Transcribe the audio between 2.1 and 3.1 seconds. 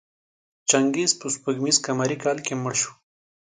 کال کې مړ شو.